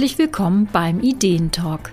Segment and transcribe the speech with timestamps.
[0.00, 1.92] Herzlich willkommen beim Ideentalk.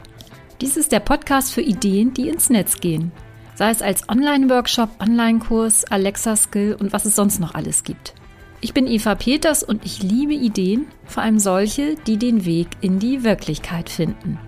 [0.62, 3.12] Dies ist der Podcast für Ideen, die ins Netz gehen.
[3.54, 8.14] Sei es als Online-Workshop, Online-Kurs, Alexa-Skill und was es sonst noch alles gibt.
[8.62, 13.00] Ich bin Eva Peters und ich liebe Ideen, vor allem solche, die den Weg in
[13.00, 14.40] die Wirklichkeit finden.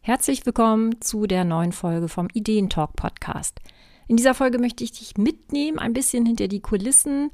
[0.00, 3.60] Herzlich willkommen zu der neuen Folge vom Ideentalk Podcast.
[4.08, 7.30] In dieser Folge möchte ich dich mitnehmen, ein bisschen hinter die Kulissen,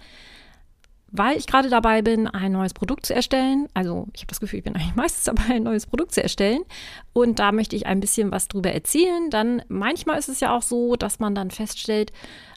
[1.12, 3.68] weil ich gerade dabei bin, ein neues Produkt zu erstellen.
[3.74, 6.62] Also ich habe das Gefühl, ich bin eigentlich meistens dabei, ein neues Produkt zu erstellen.
[7.12, 9.30] Und da möchte ich ein bisschen was drüber erzählen.
[9.30, 12.12] Dann manchmal ist es ja auch so, dass man dann feststellt,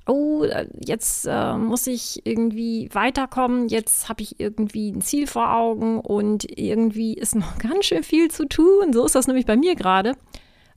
[0.08, 0.46] oh,
[0.84, 6.46] jetzt äh, muss ich irgendwie weiterkommen, jetzt habe ich irgendwie ein Ziel vor Augen und
[6.60, 8.94] irgendwie ist noch ganz schön viel zu tun.
[8.94, 10.14] So ist das nämlich bei mir gerade.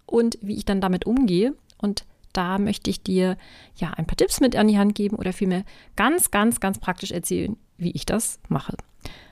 [0.05, 1.55] Und wie ich dann damit umgehe.
[1.79, 3.37] Und da möchte ich dir
[3.77, 5.65] ja ein paar Tipps mit an die Hand geben oder vielmehr
[5.97, 8.77] ganz, ganz, ganz praktisch erzählen, wie ich das mache.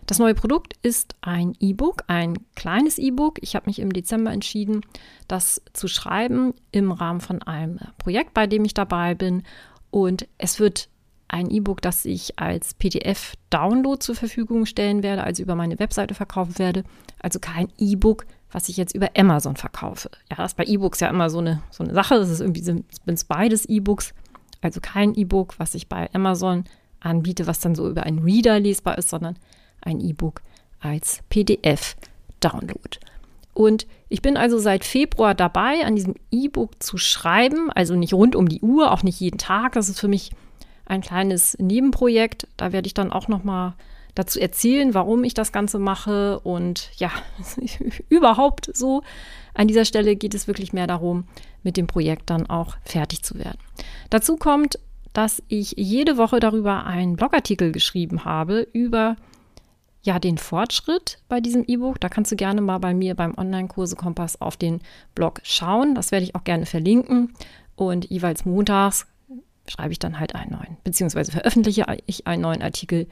[0.07, 3.39] Das neue Produkt ist ein E-Book, ein kleines E-Book.
[3.43, 4.81] Ich habe mich im Dezember entschieden,
[5.29, 9.45] das zu schreiben im Rahmen von einem Projekt, bei dem ich dabei bin.
[9.91, 10.89] Und es wird
[11.29, 16.59] ein E-Book, das ich als PDF-Download zur Verfügung stellen werde, also über meine Webseite verkaufen
[16.59, 16.83] werde.
[17.21, 20.11] Also kein E-Book, was ich jetzt über Amazon verkaufe.
[20.31, 22.17] Ja, das ist bei E-Books ja immer so eine, so eine Sache.
[22.17, 24.13] Das ist irgendwie sind es beides E-Books.
[24.61, 26.65] Also kein E-Book, was ich bei Amazon
[27.01, 29.37] anbiete, was dann so über einen Reader lesbar ist, sondern
[29.81, 30.43] ein E-Book
[30.81, 32.99] als PDF-Download.
[33.55, 38.37] Und ich bin also seit Februar dabei, an diesem E-Book zu schreiben, also nicht rund
[38.37, 39.73] um die Uhr, auch nicht jeden Tag.
[39.73, 40.31] Das ist für mich
[40.87, 42.49] ein kleines Nebenprojekt.
[42.57, 43.75] Da werde ich dann auch noch mal
[44.15, 47.11] dazu erzählen, warum ich das Ganze mache und ja,
[48.09, 49.03] überhaupt so.
[49.55, 51.25] An dieser Stelle geht es wirklich mehr darum,
[51.63, 53.59] mit dem Projekt dann auch fertig zu werden.
[54.09, 54.79] Dazu kommt
[55.13, 59.17] dass ich jede Woche darüber einen Blogartikel geschrieben habe über
[60.03, 62.01] ja den Fortschritt bei diesem E-Book.
[62.01, 64.81] Da kannst du gerne mal bei mir beim Online-Kurse Kompass auf den
[65.15, 65.95] Blog schauen.
[65.95, 67.35] Das werde ich auch gerne verlinken.
[67.77, 69.07] Und jeweils montags
[69.67, 73.07] schreibe ich dann halt einen neuen, beziehungsweise veröffentliche ich einen neuen Artikel,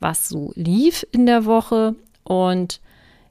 [0.00, 1.94] was so lief in der Woche
[2.24, 2.80] und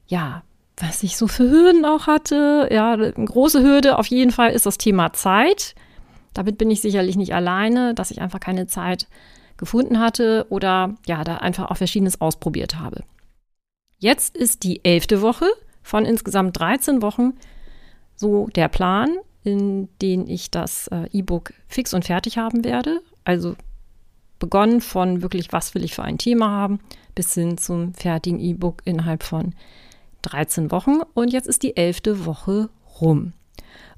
[0.06, 0.42] ja,
[0.76, 2.68] was ich so für Hürden auch hatte.
[2.70, 5.74] Ja, eine große Hürde auf jeden Fall ist das Thema Zeit.
[6.32, 9.08] Damit bin ich sicherlich nicht alleine, dass ich einfach keine Zeit
[9.56, 13.02] gefunden hatte oder ja, da einfach auch Verschiedenes ausprobiert habe.
[13.98, 15.46] Jetzt ist die elfte Woche
[15.82, 17.34] von insgesamt 13 Wochen
[18.16, 23.02] so der Plan, in den ich das äh, E-Book fix und fertig haben werde.
[23.24, 23.56] Also
[24.40, 26.80] begonnen von wirklich, was will ich für ein Thema haben,
[27.14, 29.54] bis hin zum fertigen E-Book innerhalb von
[30.22, 31.00] 13 Wochen.
[31.14, 32.68] Und jetzt ist die elfte Woche
[33.00, 33.34] rum.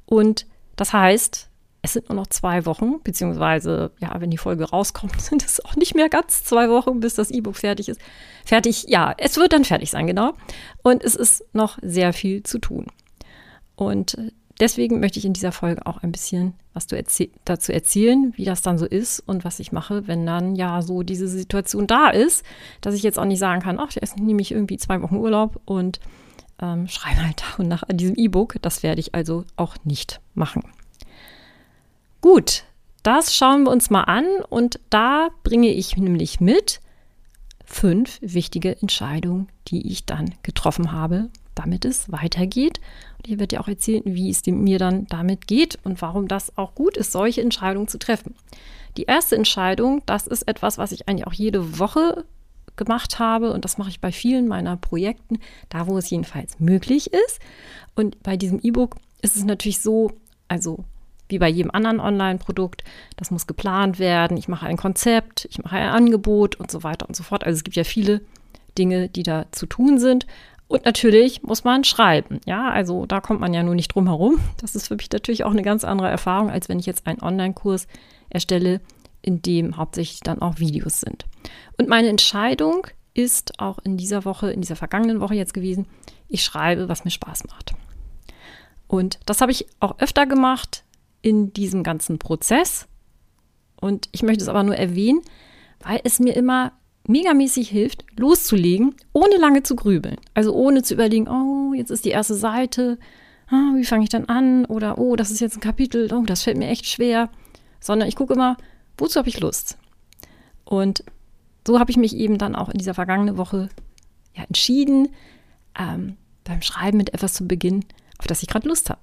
[0.05, 1.49] Und das heißt,
[1.85, 5.77] es sind nur noch zwei Wochen, beziehungsweise, ja, wenn die Folge rauskommt, sind es auch
[5.77, 8.01] nicht mehr ganz zwei Wochen, bis das E-Book fertig ist.
[8.45, 10.35] Fertig, ja, es wird dann fertig sein, genau.
[10.83, 12.87] Und es ist noch sehr viel zu tun.
[13.75, 14.17] Und
[14.61, 18.63] deswegen möchte ich in dieser Folge auch ein bisschen was erzäh dazu erzählen, wie das
[18.63, 22.45] dann so ist und was ich mache, wenn dann ja so diese Situation da ist,
[22.81, 25.61] dass ich jetzt auch nicht sagen kann, ach, jetzt nehme ich irgendwie zwei Wochen Urlaub
[25.65, 26.01] und
[26.61, 28.57] ähm, schreibe halt nach und nach an diesem E-Book.
[28.63, 30.63] Das werde ich also auch nicht machen.
[32.21, 32.65] Gut,
[33.03, 36.81] das schauen wir uns mal an und da bringe ich nämlich mit
[37.65, 42.81] fünf wichtige Entscheidungen, die ich dann getroffen habe, damit es weitergeht.
[43.19, 46.57] Und ich werde dir auch erzählen, wie es mir dann damit geht und warum das
[46.57, 48.35] auch gut ist, solche Entscheidungen zu treffen.
[48.97, 52.25] Die erste Entscheidung, das ist etwas, was ich eigentlich auch jede Woche
[52.77, 57.13] gemacht habe und das mache ich bei vielen meiner Projekten, da wo es jedenfalls möglich
[57.13, 57.41] ist.
[57.95, 60.13] Und bei diesem E-Book ist es natürlich so,
[60.49, 60.85] also
[61.29, 62.85] wie bei jedem anderen Online-Produkt.
[63.17, 64.37] Das muss geplant werden.
[64.37, 67.45] Ich mache ein Konzept, ich mache ein Angebot und so weiter und so fort.
[67.45, 68.21] Also es gibt ja viele
[68.79, 70.27] Dinge, die da zu tun sind.
[70.73, 72.41] Und natürlich muss man schreiben.
[72.47, 74.41] Ja, also da kommt man ja nur nicht drum herum.
[74.59, 77.21] Das ist für mich natürlich auch eine ganz andere Erfahrung, als wenn ich jetzt einen
[77.21, 77.87] Online-Kurs
[78.31, 78.81] erstelle,
[79.21, 81.27] in dem hauptsächlich dann auch Videos sind.
[81.77, 85.85] Und meine Entscheidung ist auch in dieser Woche, in dieser vergangenen Woche jetzt gewesen,
[86.29, 87.75] ich schreibe, was mir Spaß macht.
[88.87, 90.85] Und das habe ich auch öfter gemacht
[91.21, 92.89] in diesem ganzen Prozess.
[93.79, 95.21] Und ich möchte es aber nur erwähnen,
[95.81, 96.73] weil es mir immer
[97.07, 100.17] megamäßig hilft, loszulegen, ohne lange zu grübeln.
[100.35, 102.99] Also ohne zu überlegen, oh, jetzt ist die erste Seite,
[103.49, 104.65] ah, wie fange ich dann an?
[104.67, 107.29] Oder oh, das ist jetzt ein Kapitel, oh, das fällt mir echt schwer.
[107.81, 108.57] Sondern ich gucke immer,
[108.97, 109.79] wozu habe ich Lust?
[110.65, 111.05] Und
[111.67, 113.69] so habe ich mich eben dann auch in dieser vergangenen Woche
[114.35, 115.09] ja, entschieden,
[115.79, 117.85] ähm, beim Schreiben mit etwas zu beginnen,
[118.19, 119.01] auf das ich gerade Lust habe.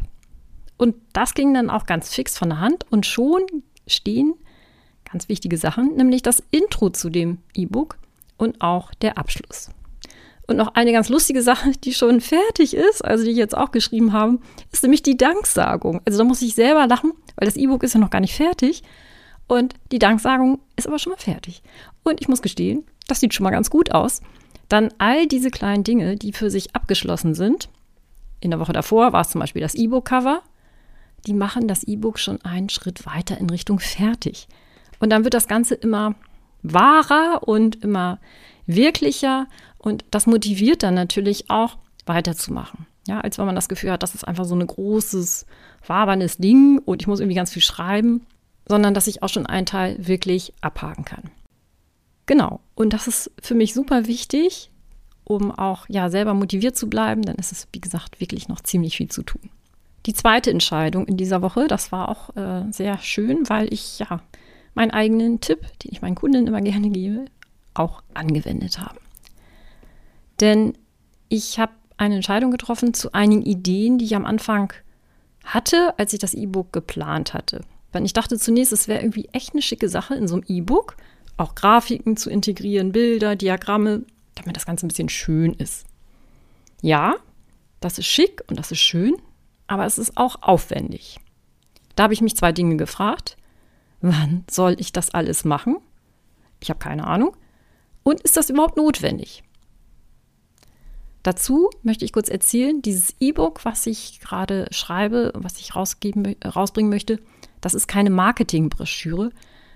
[0.78, 3.42] Und das ging dann auch ganz fix von der Hand und schon
[3.86, 4.34] stehen
[5.12, 7.98] ganz wichtige Sachen, nämlich das Intro zu dem E-Book
[8.38, 9.70] und auch der Abschluss.
[10.48, 13.70] Und noch eine ganz lustige Sache, die schon fertig ist, also die ich jetzt auch
[13.70, 14.40] geschrieben habe,
[14.72, 16.02] ist nämlich die Danksagung.
[16.06, 18.82] Also da muss ich selber lachen, weil das E-Book ist ja noch gar nicht fertig.
[19.48, 21.62] Und die Danksagung ist aber schon mal fertig.
[22.04, 24.22] Und ich muss gestehen, das sieht schon mal ganz gut aus.
[24.70, 27.70] Dann all diese kleinen Dinge, die für sich abgeschlossen sind.
[28.40, 30.42] In der Woche davor war es zum Beispiel das E-Book-Cover.
[31.28, 34.48] Die machen das E-Book schon einen Schritt weiter in Richtung fertig.
[35.00, 36.16] Und dann wird das Ganze immer
[36.62, 38.19] wahrer und immer
[38.66, 39.48] wirklicher
[39.78, 42.86] und das motiviert dann natürlich auch weiterzumachen.
[43.07, 45.46] Ja, als wenn man das Gefühl hat, das ist einfach so ein großes,
[45.88, 48.25] waberndes Ding und ich muss irgendwie ganz viel schreiben,
[48.68, 51.31] sondern dass ich auch schon einen Teil wirklich abhaken kann.
[52.28, 52.60] Genau.
[52.75, 54.69] Und das ist für mich super wichtig,
[55.24, 57.24] um auch ja selber motiviert zu bleiben.
[57.24, 59.50] Dann ist es, wie gesagt, wirklich noch ziemlich viel zu tun.
[60.06, 64.22] Die zweite Entscheidung in dieser Woche, das war auch äh, sehr schön, weil ich ja
[64.80, 67.26] meinen eigenen Tipp, den ich meinen Kunden immer gerne gebe,
[67.74, 68.98] auch angewendet habe.
[70.40, 70.74] Denn
[71.28, 74.72] ich habe eine Entscheidung getroffen zu einigen Ideen, die ich am Anfang
[75.44, 77.60] hatte, als ich das E-Book geplant hatte.
[77.94, 80.96] Denn ich dachte zunächst, es wäre irgendwie echt eine schicke Sache in so einem E-Book,
[81.36, 84.04] auch Grafiken zu integrieren, Bilder, Diagramme,
[84.36, 85.88] damit das Ganze ein bisschen schön ist.
[86.81, 87.18] Ja,
[87.81, 89.18] das ist schick und das ist schön,
[89.68, 91.20] aber es ist auch aufwendig.
[91.98, 93.36] Da habe ich mich zwei Dinge gefragt.
[94.01, 95.78] Wann soll ich das alles machen?
[96.60, 97.36] Ich habe keine Ahnung.
[98.04, 99.44] Und ist das überhaupt notwendig?
[101.24, 106.90] Dazu möchte ich kurz erzählen, dieses E-Book, was ich gerade schreibe, was ich rausgeben, rausbringen
[106.90, 107.19] möchte,
[107.60, 109.31] das ist keine Marketingbroschüre,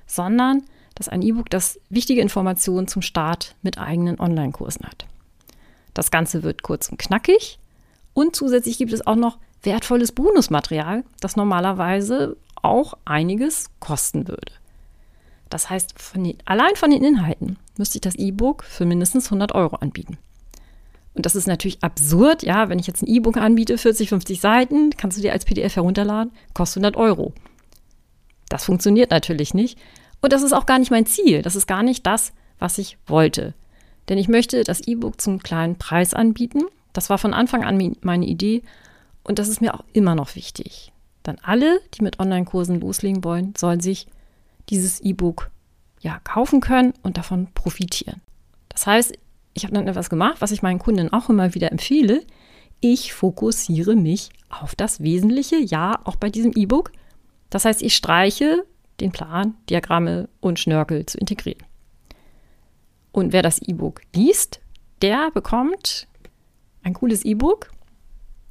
[0.08, 0.64] sondern
[0.96, 5.06] das ist ein E-Book, das wichtige Informationen zum Start mit eigenen Online-Kursen hat.
[5.94, 7.60] Das Ganze wird kurz und knackig
[8.14, 14.52] und zusätzlich gibt es auch noch wertvolles Bonusmaterial, das normalerweise auch einiges kosten würde.
[15.50, 19.54] Das heißt, von den, allein von den Inhalten müsste ich das E-Book für mindestens 100
[19.54, 20.18] Euro anbieten.
[21.14, 24.90] Und das ist natürlich absurd, ja, wenn ich jetzt ein E-Book anbiete, 40, 50 Seiten,
[24.98, 27.34] kannst du dir als PDF herunterladen, kostet 100 Euro.
[28.50, 29.78] Das funktioniert natürlich nicht.
[30.22, 31.42] Und das ist auch gar nicht mein Ziel.
[31.42, 33.54] Das ist gar nicht das, was ich wollte.
[34.10, 36.64] Denn ich möchte das E-Book zum kleinen Preis anbieten.
[36.94, 38.64] Das war von Anfang an meine Idee
[39.24, 40.93] und das ist mir auch immer noch wichtig.
[41.24, 44.08] Dann alle, die mit Online-Kursen loslegen wollen, sollen sich
[44.70, 45.50] dieses E-Book
[46.02, 48.22] ja kaufen können und davon profitieren.
[48.70, 49.18] Das heißt,
[49.54, 52.26] ich habe dann etwas gemacht, was ich meinen Kunden auch immer wieder empfehle.
[52.82, 56.92] Ich fokussiere mich auf das Wesentliche, ja, auch bei diesem E-Book.
[57.50, 58.66] Das heißt, ich streiche
[59.00, 61.64] den Plan, Diagramme und Schnörkel zu integrieren.
[63.12, 64.60] Und wer das E-Book liest,
[65.02, 66.08] der bekommt
[66.84, 67.72] ein cooles E-Book.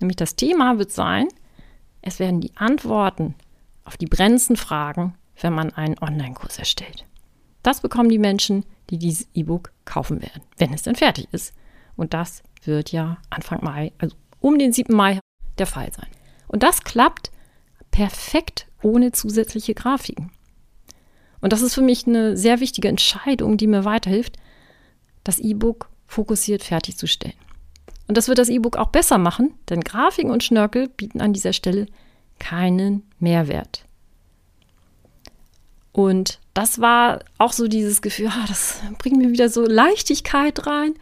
[0.00, 1.28] Nämlich das Thema wird sein,
[2.02, 3.34] es werden die Antworten
[3.84, 7.06] auf die brennendsten Fragen, wenn man einen Online-Kurs erstellt.
[7.62, 11.54] Das bekommen die Menschen, die dieses E-Book kaufen werden, wenn es denn fertig ist.
[11.96, 14.94] Und das wird ja Anfang Mai, also um den 7.
[14.94, 15.20] Mai
[15.58, 16.08] der Fall sein.
[16.48, 17.30] Und das klappt
[17.90, 20.32] perfekt ohne zusätzliche Grafiken.
[21.40, 24.36] Und das ist für mich eine sehr wichtige Entscheidung, die mir weiterhilft,
[25.24, 27.36] das E-Book fokussiert fertigzustellen.
[28.12, 31.54] Und das wird das E-Book auch besser machen, denn Grafiken und Schnörkel bieten an dieser
[31.54, 31.86] Stelle
[32.38, 33.86] keinen Mehrwert.
[35.92, 40.92] Und das war auch so dieses Gefühl, ah, das bringt mir wieder so Leichtigkeit rein.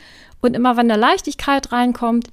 [0.40, 2.28] Und immer wenn da Leichtigkeit reinkommt,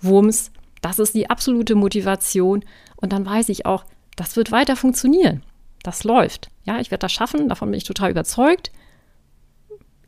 [0.00, 0.50] Wumms,
[0.82, 2.64] das ist die absolute Motivation.
[2.96, 3.84] Und dann weiß ich auch,
[4.16, 5.44] das wird weiter funktionieren.
[5.84, 6.50] Das läuft.
[6.64, 8.72] Ja, ich werde das schaffen, davon bin ich total überzeugt.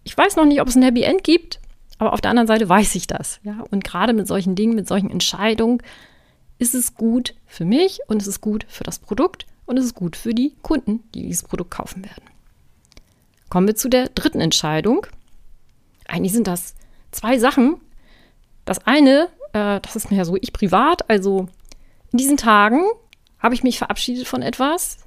[0.03, 1.61] Ich weiß noch nicht, ob es ein Happy End gibt,
[1.99, 3.41] aber auf der anderen Seite weiß ich das.
[3.43, 5.83] Ja, und gerade mit solchen Dingen, mit solchen Entscheidungen
[6.59, 9.95] ist es gut für mich und es ist gut für das Produkt und es ist
[9.95, 12.25] gut für die Kunden, die dieses Produkt kaufen werden.
[13.49, 15.07] Kommen wir zu der dritten Entscheidung.
[16.07, 16.75] Eigentlich sind das
[17.11, 17.77] zwei Sachen.
[18.65, 21.49] Das eine, äh, das ist mir ja so ich privat, also
[22.13, 22.83] in diesen Tagen
[23.39, 24.99] habe ich mich verabschiedet von etwas.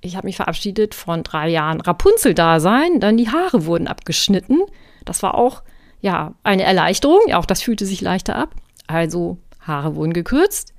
[0.00, 4.60] Ich habe mich verabschiedet von drei Jahren Rapunzel-Dasein, dann die Haare wurden abgeschnitten.
[5.04, 5.62] Das war auch
[6.00, 8.54] ja eine Erleichterung, ja, auch das fühlte sich leichter ab.
[8.86, 10.72] Also Haare wurden gekürzt.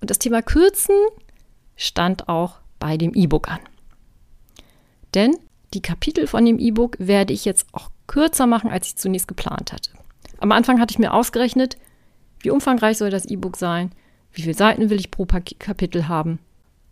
[0.00, 0.94] Und das Thema Kürzen
[1.76, 3.60] stand auch bei dem E-Book an.
[5.14, 5.36] Denn
[5.74, 9.72] die Kapitel von dem E-Book werde ich jetzt auch kürzer machen, als ich zunächst geplant
[9.72, 9.90] hatte.
[10.38, 11.76] Am Anfang hatte ich mir ausgerechnet,
[12.40, 13.90] wie umfangreich soll das E-Book sein,
[14.32, 16.38] wie viele Seiten will ich pro Kapitel haben.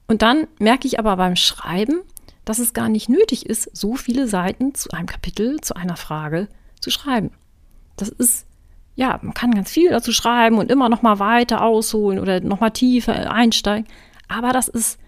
[0.06, 2.00] Und dann merke ich aber beim Schreiben,
[2.44, 6.48] dass es gar nicht nötig ist, so viele Seiten zu einem Kapitel, zu einer Frage
[6.80, 7.30] zu schreiben.
[7.96, 8.46] Das ist,
[8.96, 12.60] ja, man kann ganz viel dazu schreiben und immer noch mal weiter ausholen oder noch
[12.60, 13.86] mal tiefer einsteigen.
[14.28, 14.98] Aber das ist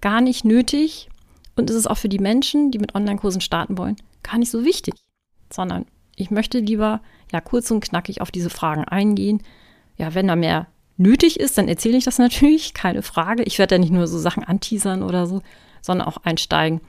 [0.00, 1.08] gar nicht nötig
[1.56, 4.64] und es ist auch für die Menschen, die mit Online-Kursen starten wollen, gar nicht so
[4.64, 4.94] wichtig.
[5.52, 5.86] Sondern
[6.16, 7.00] Ich möchte lieber
[7.32, 9.42] ja kurz und knackig auf diese Fragen eingehen.
[9.96, 13.42] Ja, wenn da mehr nötig ist, dann erzähle ich das natürlich, keine Frage.
[13.42, 15.42] Ich werde da nicht nur so Sachen anteasern oder so,
[15.82, 16.80] sondern auch einsteigen.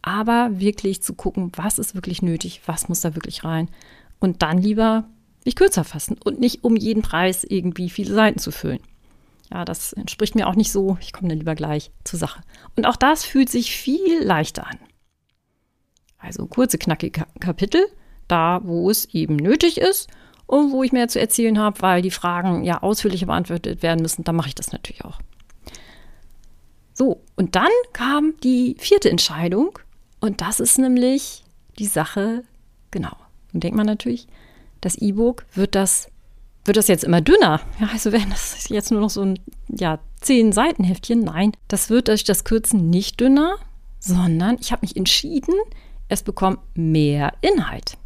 [0.00, 3.68] Aber wirklich zu gucken, was ist wirklich nötig, was muss da wirklich rein.
[4.22, 5.04] Und dann lieber
[5.44, 8.78] mich kürzer fassen und nicht um jeden Preis irgendwie viele Seiten zu füllen.
[9.52, 10.96] Ja, das entspricht mir auch nicht so.
[11.00, 12.40] Ich komme dann lieber gleich zur Sache.
[12.76, 14.78] Und auch das fühlt sich viel leichter an.
[16.18, 17.84] Also kurze, knackige Kapitel,
[18.28, 20.08] da wo es eben nötig ist
[20.46, 24.22] und wo ich mehr zu erzählen habe, weil die Fragen ja ausführlicher beantwortet werden müssen,
[24.22, 25.18] dann mache ich das natürlich auch.
[26.94, 29.76] So, und dann kam die vierte Entscheidung
[30.20, 31.42] und das ist nämlich
[31.80, 32.44] die Sache,
[32.92, 33.16] genau.
[33.52, 34.26] Und denkt man natürlich,
[34.80, 36.08] das E-Book wird das,
[36.64, 37.60] wird das jetzt immer dünner.
[37.80, 42.08] Ja, also wenn das jetzt nur noch so ein, ja, zehn Seitenheftchen, nein, das wird
[42.08, 43.56] durch das Kürzen nicht dünner,
[43.98, 45.54] sondern ich habe mich entschieden,
[46.08, 47.96] es bekommt mehr Inhalt.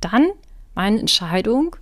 [0.00, 0.30] Dann
[0.74, 1.76] meine Entscheidung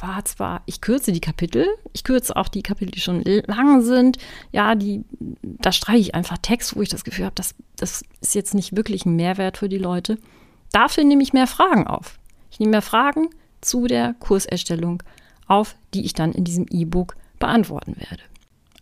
[0.00, 4.18] war zwar, ich kürze die Kapitel, ich kürze auch die Kapitel, die schon lang sind.
[4.52, 5.04] Ja, die,
[5.42, 8.76] da streiche ich einfach Text, wo ich das Gefühl habe, das, das ist jetzt nicht
[8.76, 10.18] wirklich ein Mehrwert für die Leute.
[10.72, 12.18] Dafür nehme ich mehr Fragen auf.
[12.50, 13.28] Ich nehme mehr Fragen
[13.60, 15.02] zu der Kurserstellung
[15.46, 18.22] auf, die ich dann in diesem E-Book beantworten werde.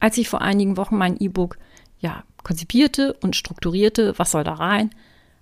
[0.01, 1.59] Als ich vor einigen Wochen mein E-Book
[2.01, 4.91] ja, konzipierte und strukturierte, was soll da rein,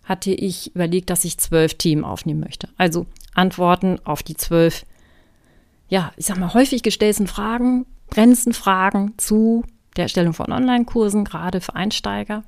[0.04, 2.68] hatte ich überlegt, dass ich zwölf Themen aufnehmen möchte.
[2.76, 4.84] Also Antworten auf die zwölf,
[5.88, 9.64] ja, ich sag mal, häufig gestellten Fragen, brennendsten Fragen zu
[9.96, 12.44] der Erstellung von Online-Kursen, gerade für Einsteiger.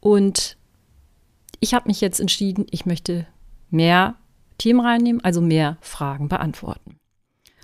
[0.00, 0.55] Und
[1.60, 3.26] ich habe mich jetzt entschieden, ich möchte
[3.70, 4.14] mehr
[4.58, 6.98] Themen reinnehmen, also mehr Fragen beantworten.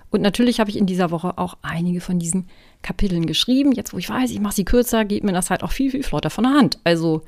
[0.09, 2.47] Und natürlich habe ich in dieser Woche auch einige von diesen
[2.83, 3.71] Kapiteln geschrieben.
[3.71, 6.03] Jetzt, wo ich weiß, ich mache sie kürzer, geht mir das halt auch viel, viel
[6.03, 6.77] flotter von der Hand.
[6.83, 7.23] Also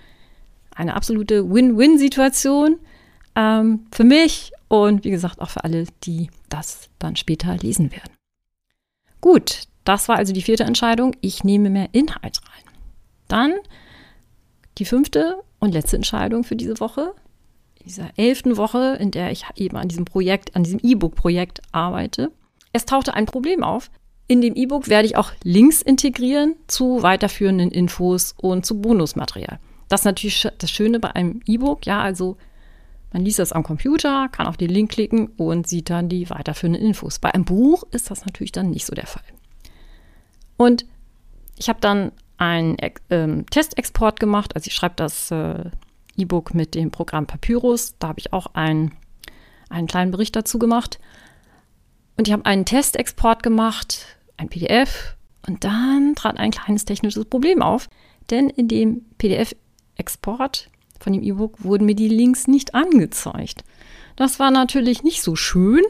[0.75, 2.77] eine absolute Win-Win-Situation
[3.35, 8.13] ähm, für mich und wie gesagt auch für alle, die das dann später lesen werden.
[9.19, 11.15] Gut, das war also die vierte Entscheidung.
[11.21, 12.73] Ich nehme mehr Inhalt rein.
[13.27, 13.53] Dann
[14.77, 17.13] die fünfte und letzte Entscheidung für diese Woche.
[17.83, 22.31] Dieser elften Woche, in der ich eben an diesem Projekt, an diesem E-Book-Projekt arbeite.
[22.73, 23.91] Es tauchte ein Problem auf.
[24.27, 29.59] In dem E-Book werde ich auch Links integrieren zu weiterführenden Infos und zu Bonusmaterial.
[29.87, 31.85] Das ist natürlich das Schöne bei einem E-Book.
[31.85, 32.37] Ja, also
[33.13, 36.81] man liest das am Computer, kann auf den Link klicken und sieht dann die weiterführenden
[36.81, 37.19] Infos.
[37.19, 39.23] Bei einem Buch ist das natürlich dann nicht so der Fall.
[40.57, 40.85] Und
[41.57, 42.77] ich habe dann einen
[43.09, 44.55] ähm, Testexport gemacht.
[44.55, 45.69] Also ich schreibe das äh,
[46.17, 47.95] E-Book mit dem Programm Papyrus.
[47.99, 48.93] Da habe ich auch einen,
[49.69, 50.99] einen kleinen Bericht dazu gemacht.
[52.17, 54.05] Und ich habe einen Testexport gemacht,
[54.37, 55.15] ein PDF.
[55.47, 57.89] Und dann trat ein kleines technisches Problem auf.
[58.29, 63.63] Denn in dem PDF-Export von dem E-Book wurden mir die Links nicht angezeigt.
[64.15, 65.83] Das war natürlich nicht so schön.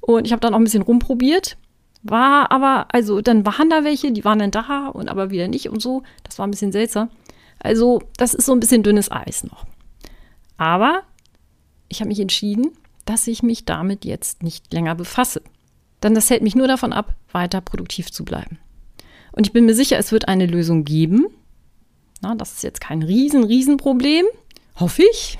[0.00, 1.58] Und ich habe dann auch ein bisschen rumprobiert.
[2.02, 5.68] War aber, also dann waren da welche, die waren dann da und aber wieder nicht
[5.68, 6.02] und so.
[6.24, 7.10] Das war ein bisschen seltsam.
[7.58, 9.66] Also, das ist so ein bisschen dünnes Eis noch.
[10.56, 11.02] Aber
[11.88, 12.70] ich habe mich entschieden,
[13.04, 15.42] dass ich mich damit jetzt nicht länger befasse.
[16.02, 18.58] Denn das hält mich nur davon ab, weiter produktiv zu bleiben.
[19.32, 21.26] Und ich bin mir sicher, es wird eine Lösung geben.
[22.22, 24.26] Na, das ist jetzt kein riesen, riesen Problem,
[24.78, 25.38] hoffe ich.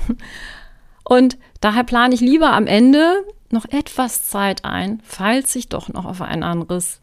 [1.05, 6.05] Und daher plane ich lieber am Ende noch etwas Zeit ein, falls ich doch noch
[6.05, 7.01] auf ein anderes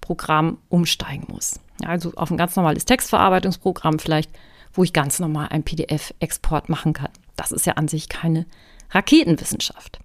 [0.00, 1.60] Programm umsteigen muss.
[1.84, 4.30] Also auf ein ganz normales Textverarbeitungsprogramm vielleicht,
[4.72, 7.10] wo ich ganz normal einen PDF-Export machen kann.
[7.36, 8.46] Das ist ja an sich keine
[8.90, 10.00] Raketenwissenschaft.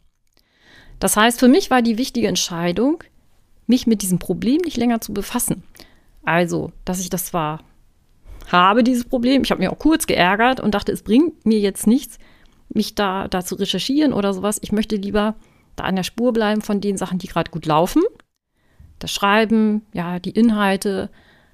[0.99, 3.03] Das heißt, für mich war die wichtige Entscheidung,
[3.67, 5.63] mich mit diesem Problem nicht länger zu befassen.
[6.23, 7.61] Also, dass ich das zwar
[8.51, 11.87] habe, dieses Problem, ich habe mich auch kurz geärgert und dachte, es bringt mir jetzt
[11.87, 12.19] nichts,
[12.69, 14.59] mich da, da zu recherchieren oder sowas.
[14.61, 15.35] Ich möchte lieber
[15.75, 18.03] da an der Spur bleiben von den Sachen, die gerade gut laufen.
[18.99, 21.09] Das Schreiben, ja, die Inhalte,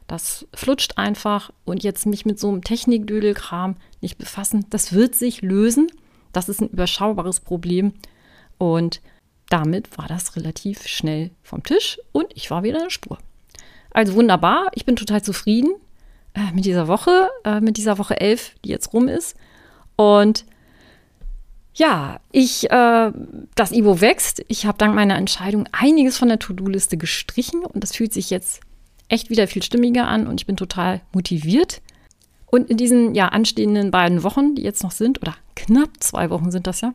[0.08, 5.42] das flutscht einfach und jetzt mich mit so einem Technikdödelkram nicht befassen, das wird sich
[5.42, 5.88] lösen.
[6.34, 7.94] Das ist ein überschaubares Problem
[8.58, 9.02] und
[9.50, 13.18] damit war das relativ schnell vom Tisch und ich war wieder in der Spur.
[13.92, 15.74] Also wunderbar, ich bin total zufrieden
[16.34, 19.36] äh, mit dieser Woche, äh, mit dieser Woche 11, die jetzt rum ist.
[19.98, 20.46] Und
[21.74, 23.12] ja, ich, äh,
[23.56, 24.44] das Ivo wächst.
[24.48, 28.62] Ich habe dank meiner Entscheidung einiges von der To-Do-Liste gestrichen und das fühlt sich jetzt
[29.08, 31.82] echt wieder viel stimmiger an und ich bin total motiviert.
[32.48, 36.52] Und in diesen ja anstehenden beiden Wochen, die jetzt noch sind, oder knapp zwei Wochen
[36.52, 36.94] sind das ja,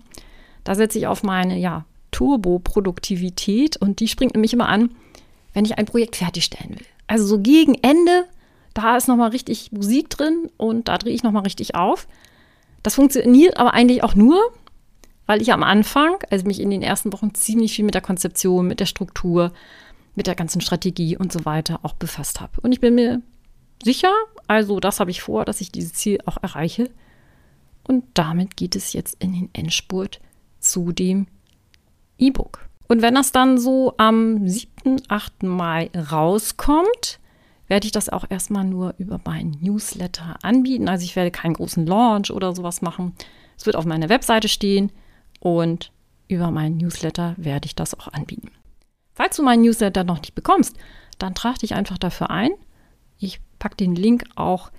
[0.64, 4.90] da setze ich auf meine ja Turbo-Produktivität und die springt nämlich immer an,
[5.54, 6.87] wenn ich ein Projekt fertigstellen will.
[7.06, 8.26] Also so gegen Ende,
[8.75, 12.06] da ist nochmal richtig Musik drin und da drehe ich nochmal richtig auf.
[12.83, 14.38] Das funktioniert aber eigentlich auch nur,
[15.26, 18.66] weil ich am Anfang, also mich in den ersten Wochen ziemlich viel mit der Konzeption,
[18.66, 19.52] mit der Struktur,
[20.14, 22.61] mit der ganzen Strategie und so weiter auch befasst habe.
[22.62, 23.23] Und ich bin mir
[23.83, 24.12] sicher,
[24.47, 26.90] also das habe ich vor, dass ich dieses Ziel auch erreiche.
[27.87, 30.21] Und damit geht es jetzt in den Endspurt
[30.61, 31.26] zu dem
[32.18, 32.61] E-Book.
[32.88, 35.42] Und wenn das dann so am 7., 8.
[35.42, 37.18] Mai rauskommt,
[37.68, 40.88] werde ich das auch erstmal nur über meinen Newsletter anbieten.
[40.88, 43.14] Also ich werde keinen großen Launch oder sowas machen.
[43.59, 44.92] Es wird auf meiner Webseite stehen
[45.46, 45.92] und
[46.26, 48.50] über meinen Newsletter werde ich das auch anbieten.
[49.14, 50.76] Falls du meinen Newsletter noch nicht bekommst,
[51.20, 52.50] dann trag dich einfach dafür ein.
[53.20, 54.72] Ich packe den Link auch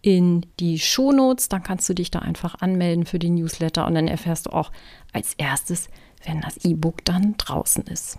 [0.00, 4.08] in die Shownotes, dann kannst du dich da einfach anmelden für den Newsletter und dann
[4.08, 4.72] erfährst du auch
[5.12, 5.90] als erstes,
[6.24, 8.18] wenn das E-Book dann draußen ist.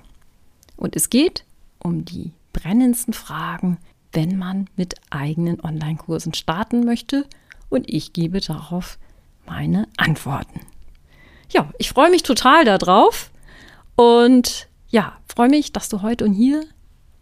[0.75, 1.45] Und es geht
[1.79, 3.79] um die brennendsten Fragen,
[4.13, 7.25] wenn man mit eigenen Online-Kursen starten möchte
[7.69, 8.99] und ich gebe darauf
[9.47, 10.59] meine Antworten.
[11.49, 13.31] Ja, ich freue mich total darauf
[13.95, 16.63] und ja, freue mich, dass du heute und hier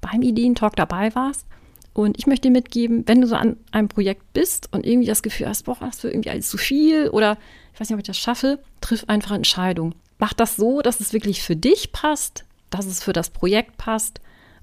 [0.01, 1.45] beim Ideentalk dabei warst.
[1.93, 5.23] Und ich möchte dir mitgeben, wenn du so an einem Projekt bist und irgendwie das
[5.23, 7.37] Gefühl hast, boah, das wird irgendwie alles zu viel oder
[7.73, 9.95] ich weiß nicht, ob ich das schaffe, triff einfach Entscheidungen.
[10.17, 14.19] Mach das so, dass es wirklich für dich passt, dass es für das Projekt passt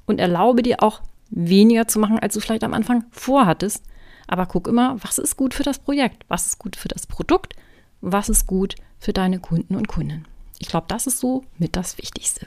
[0.06, 1.00] und erlaube dir auch
[1.30, 3.82] weniger zu machen, als du vielleicht am Anfang vorhattest.
[4.26, 7.54] Aber guck immer, was ist gut für das Projekt, was ist gut für das Produkt,
[8.02, 10.26] was ist gut für deine Kunden und Kunden.
[10.58, 12.46] Ich glaube, das ist so mit das Wichtigste.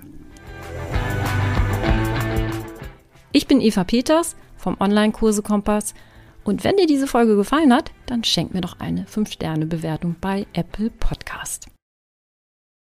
[3.32, 5.94] Ich bin Eva Peters vom Online-Kurse Kompass
[6.44, 10.92] und wenn dir diese Folge gefallen hat, dann schenk mir doch eine 5-Sterne-Bewertung bei Apple
[10.92, 11.68] Podcast.